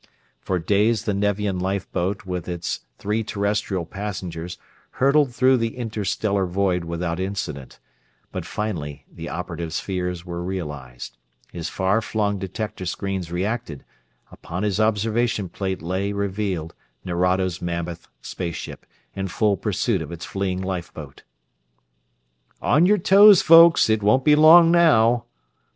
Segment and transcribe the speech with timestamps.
[0.39, 4.57] For days the Nevian lifeboat with its three Terrestrial passengers
[4.93, 7.79] hurtled through the interstellar void without incident,
[8.31, 11.19] but finally the operative's fears were realized
[11.51, 13.85] his far flung detector screens reacted;
[14.31, 16.73] upon his observation plate lay revealed
[17.05, 21.21] Nerado's mammoth space ship, in full pursuit of its fleeing lifeboat!
[22.59, 25.25] "On your toes, folks it won't be long now!"